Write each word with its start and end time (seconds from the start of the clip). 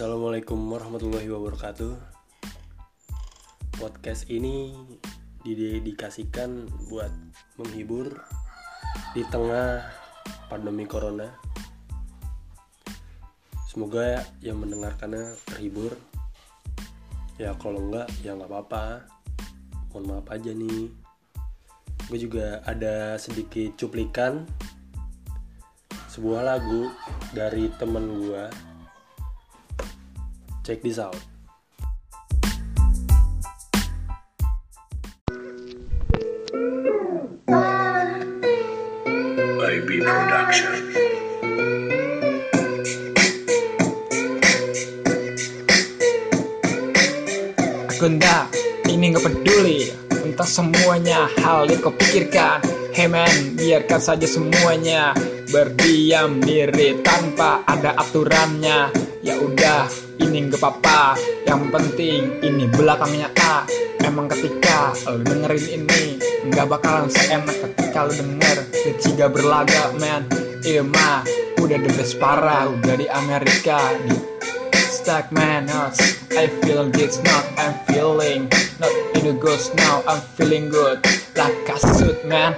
Assalamualaikum 0.00 0.56
warahmatullahi 0.72 1.28
wabarakatuh. 1.28 1.92
Podcast 3.76 4.32
ini 4.32 4.72
didedikasikan 5.44 6.64
buat 6.88 7.12
menghibur 7.60 8.08
di 9.12 9.20
tengah 9.28 9.84
pandemi 10.48 10.88
corona. 10.88 11.28
Semoga 13.68 14.24
yang 14.40 14.64
mendengarkannya 14.64 15.36
terhibur. 15.44 15.92
Ya 17.36 17.52
kalau 17.60 17.92
enggak 17.92 18.08
ya 18.24 18.32
nggak 18.32 18.48
apa-apa. 18.48 19.04
Mohon 19.92 20.04
maaf 20.16 20.32
aja 20.32 20.56
nih. 20.56 20.88
Gue 22.08 22.16
juga 22.24 22.64
ada 22.64 23.20
sedikit 23.20 23.76
cuplikan 23.76 24.48
sebuah 26.08 26.40
lagu 26.56 26.88
dari 27.36 27.68
temen 27.76 28.24
gue 28.24 28.69
check 30.64 30.82
this 30.82 30.98
out. 30.98 31.16
IB 39.60 39.88
Production. 40.02 40.74
Enggak, 48.00 48.48
ini 48.88 49.12
nggak 49.12 49.24
peduli. 49.24 49.92
Entah 50.24 50.48
semuanya 50.48 51.28
hal 51.44 51.68
yang 51.68 51.84
kau 51.84 51.92
pikirkan. 51.92 52.64
Hey 52.96 53.06
man, 53.06 53.56
biarkan 53.56 54.00
saja 54.00 54.26
semuanya 54.26 55.14
Berdiam 55.50 56.38
diri 56.38 57.02
tanpa 57.02 57.66
ada 57.66 57.98
aturannya. 57.98 58.94
Ya 59.26 59.34
udah, 59.34 59.90
ini 60.30 60.46
nggak 60.46 60.62
apa-apa 60.62 61.18
Yang 61.44 61.62
penting 61.74 62.20
ini 62.46 62.64
belakangnya 62.70 63.28
A 63.42 63.66
Emang 64.00 64.32
ketika 64.32 64.96
lo 65.10 65.20
dengerin 65.20 65.84
ini 65.84 66.16
nggak 66.48 66.66
bakalan 66.72 67.12
seenak 67.12 67.52
ketika 67.52 68.08
lo 68.08 68.12
denger. 68.16 68.58
Keciga 68.72 69.28
berlaga 69.28 69.92
man. 70.00 70.24
Iya 70.64 70.80
mah, 70.82 71.20
udah 71.60 71.78
the 71.78 71.90
best 71.94 72.16
parah 72.16 72.66
Udah 72.72 72.96
di 72.96 73.06
Amerika, 73.12 73.76
di 74.08 74.16
stuck 74.88 75.28
man. 75.30 75.68
I 76.32 76.48
feel 76.64 76.88
this 76.88 77.20
not 77.22 77.44
I'm 77.60 77.76
feeling 77.92 78.48
not 78.80 78.92
in 79.14 79.30
a 79.30 79.34
ghost 79.36 79.76
now 79.76 80.00
I'm 80.08 80.24
feeling 80.34 80.72
good. 80.72 81.04
Like 81.36 81.54
kasut 81.68 82.24
man. 82.24 82.56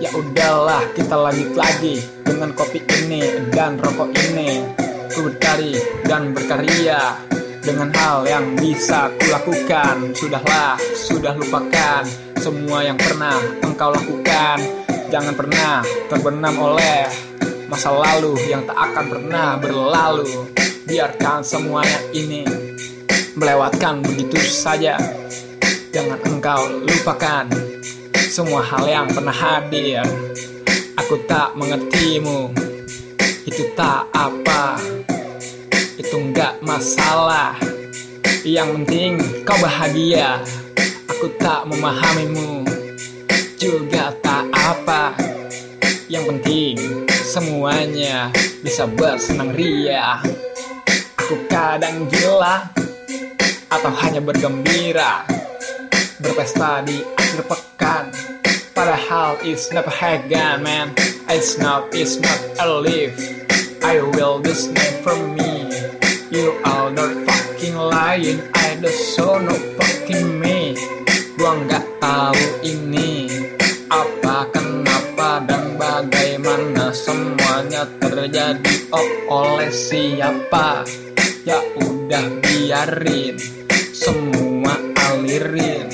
Ya 0.00 0.08
udahlah 0.16 0.90
kita 0.96 1.12
lanjut 1.12 1.52
lagi 1.60 2.00
dengan 2.24 2.56
kopi 2.56 2.80
ini 3.04 3.52
dan 3.52 3.76
rokok 3.76 4.16
ini 4.32 4.64
ku 5.10 5.26
berkari 5.26 5.74
dan 6.06 6.30
berkarya 6.30 7.18
dengan 7.60 7.90
hal 7.92 8.24
yang 8.26 8.54
bisa 8.56 9.10
kulakukan. 9.18 10.14
Sudahlah 10.14 10.78
sudah 10.94 11.34
lupakan 11.34 12.06
semua 12.38 12.86
yang 12.86 12.96
pernah 12.96 13.36
engkau 13.66 13.90
lakukan. 13.90 14.58
Jangan 15.10 15.34
pernah 15.34 15.82
terbenam 16.06 16.54
oleh 16.54 17.10
masa 17.66 17.90
lalu 17.90 18.38
yang 18.46 18.62
tak 18.66 18.78
akan 18.78 19.04
pernah 19.10 19.48
berlalu. 19.58 20.30
Biarkan 20.86 21.42
semuanya 21.42 21.98
ini 22.14 22.46
melewatkan 23.34 24.02
begitu 24.02 24.38
saja. 24.38 24.98
Jangan 25.90 26.22
engkau 26.30 26.62
lupakan 26.86 27.50
semua 28.30 28.62
hal 28.62 28.86
yang 28.86 29.06
pernah 29.10 29.34
hadir. 29.34 30.06
Aku 30.94 31.18
tak 31.26 31.58
mengertimu 31.58 32.69
itu 33.50 33.66
tak 33.74 34.06
apa. 34.14 34.78
Itu 35.98 36.22
enggak 36.22 36.62
masalah. 36.62 37.58
Yang 38.46 38.68
penting 38.78 39.12
kau 39.42 39.58
bahagia. 39.58 40.38
Aku 41.10 41.34
tak 41.42 41.66
memahamimu. 41.66 42.62
Juga 43.58 44.14
tak 44.22 44.46
apa. 44.54 45.18
Yang 46.06 46.24
penting 46.30 46.74
semuanya 47.26 48.30
bisa 48.62 48.86
bersenang 48.86 49.50
ria. 49.58 50.22
Aku 51.18 51.34
kadang 51.50 52.06
gila 52.06 52.70
Atau 53.66 53.90
hanya 53.98 54.22
bergembira. 54.22 55.26
Berpesta 56.22 56.86
di 56.86 57.02
akhir 57.18 57.42
pekan. 57.50 58.14
Padahal 58.78 59.42
it's 59.42 59.74
not 59.74 59.90
a 59.90 59.92
hagan 59.92 60.62
man. 60.62 60.94
It's 61.30 61.58
not, 61.58 61.90
it's 61.94 62.18
not 62.18 62.38
a 62.58 62.66
live 62.66 63.39
I 63.80 63.96
will 63.96 64.44
this 64.44 64.68
name 64.68 65.00
for 65.00 65.16
me. 65.16 65.72
You 66.28 66.52
are 66.68 66.92
not 66.92 67.24
fucking 67.24 67.74
lying 67.74 68.44
I 68.52 68.76
don't 68.76 68.92
so 68.92 69.40
no 69.40 69.56
fucking 69.80 70.36
me. 70.36 70.76
Gua 71.40 71.56
nggak 71.64 71.86
tahu 72.04 72.44
ini 72.60 73.32
Apa 73.88 74.52
kenapa 74.52 75.48
dan 75.48 75.80
bagaimana 75.80 76.92
semuanya 76.92 77.88
terjadi. 78.04 78.92
Oh 78.92 79.08
oleh 79.32 79.72
siapa? 79.72 80.84
Ya 81.48 81.64
udah 81.80 82.26
biarin 82.44 83.40
Semua 83.96 84.76
alirin. 85.08 85.88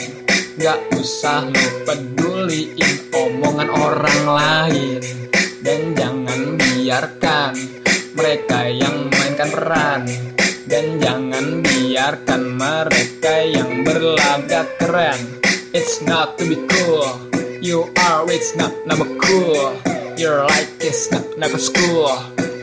Gak 0.59 0.81
usah 0.97 1.47
lu 1.47 1.67
peduliin 1.87 3.13
omongan 3.15 3.71
orang 3.71 4.21
lain. 4.27 5.01
Dan 5.63 5.93
jangan 5.95 6.16
biarkan 6.55 7.59
mereka 8.15 8.71
yang 8.71 9.11
mainkan 9.11 9.51
peran. 9.51 10.03
Dan 10.71 11.03
jangan 11.03 11.67
biarkan 11.67 12.43
mereka 12.55 13.35
yang 13.43 13.83
berlagak 13.83 14.71
keren. 14.79 15.43
It's 15.75 15.99
not 16.07 16.39
to 16.39 16.47
be 16.47 16.59
cool. 16.71 17.11
You 17.59 17.91
are 18.07 18.23
it's 18.31 18.55
not 18.55 18.71
never 18.87 19.07
cool. 19.19 19.75
You're 20.15 20.47
like 20.47 20.71
it's 20.79 21.11
not 21.11 21.27
never 21.35 21.59
school. 21.59 22.15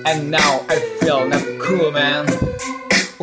And 0.08 0.32
now 0.32 0.64
I 0.72 0.80
feel 1.00 1.28
not 1.28 1.44
cool 1.60 1.92
man 1.92 2.53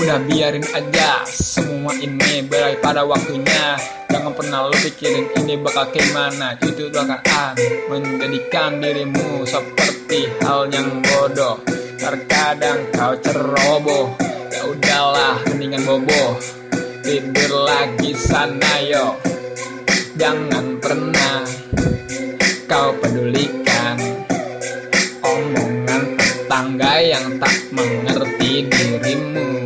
Udah 0.00 0.16
biarin 0.24 0.64
aja. 0.72 1.28
Semua 1.28 1.92
ini 2.00 2.40
berakhir 2.48 2.80
pada 2.80 3.04
waktunya. 3.04 3.76
Jangan 4.08 4.32
pernah 4.32 4.64
lu 4.64 4.76
pikirin 4.80 5.28
ini 5.36 5.60
bakal 5.60 5.92
gimana. 5.92 6.56
Itu 6.56 6.88
bakalan 6.88 7.60
menjadikan 7.92 8.80
dirimu 8.80 9.44
seperti 9.44 10.24
hal 10.40 10.72
yang 10.72 11.04
bodoh. 11.04 11.60
Terkadang 12.00 12.88
kau 12.96 13.12
ceroboh. 13.20 14.16
Ya 14.48 14.62
udahlah 14.72 15.36
mendingan 15.52 15.84
boboh. 15.84 16.40
Tidur 17.04 17.68
lagi 17.68 18.16
sana 18.16 18.80
yo. 18.80 19.20
Jangan 20.16 20.80
pernah 20.80 21.44
kau 22.64 22.96
pedulikan 23.04 24.00
Omongan 25.20 26.16
tetangga 26.16 26.94
yang 27.04 27.36
tak 27.36 27.56
mengerti 27.72 28.64
dirimu 28.64 29.59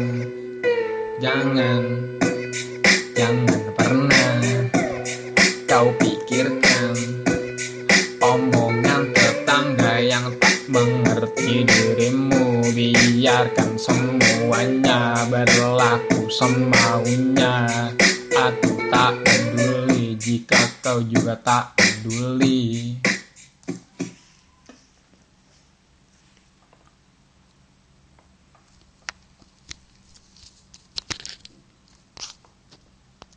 Jangan, 1.22 2.10
jangan 3.14 3.62
pernah 3.78 4.34
kau 5.70 5.94
pikirkan 6.02 6.98
Omongan 8.19 9.14
tetangga 9.14 10.02
yang 10.02 10.34
tak 10.42 10.58
mengerti 10.66 11.62
dirimu. 11.70 12.66
Biarkan 12.75 13.78
semuanya 13.78 15.22
berlaku 15.30 16.26
semaunya. 16.34 17.70
Aku 18.34 18.82
tak 18.91 19.14
peduli 19.22 20.19
jika 20.19 20.58
kau 20.82 20.98
juga 20.98 21.38
tak 21.38 21.78
peduli 21.78 22.98